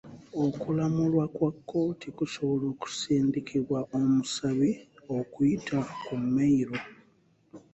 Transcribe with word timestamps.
Okulamulwa 0.43 1.25
kwa 1.35 1.49
kkooti 1.55 2.07
kusobola 2.17 2.65
okusindikibwa 2.73 3.79
omusabi 3.99 4.71
okuyita 5.17 5.77
ku 6.03 6.13
meyiro. 6.33 6.77